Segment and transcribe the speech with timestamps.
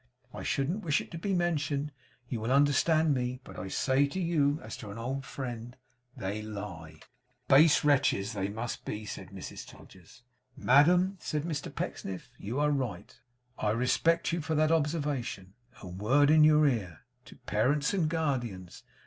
[0.33, 1.91] I shouldn't wish it to be mentioned;
[2.27, 5.77] you will understand me; but I say to you as to an old friend,
[6.17, 7.01] they lie.'
[7.47, 10.23] 'Base wretches they must be!' said Mrs Todgers.
[10.57, 13.15] 'Madam,' said Mr Pecksniff, 'you are right.
[13.59, 15.53] I respect you for that observation.
[15.83, 17.01] A word in your ear.
[17.25, 18.81] To Parents and Guardians.